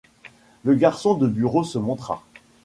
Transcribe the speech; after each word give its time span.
Le 0.63 0.73
garçon 0.73 1.13
de 1.13 1.27
bureau 1.27 1.63
se 1.63 1.77
montra. 1.77 2.23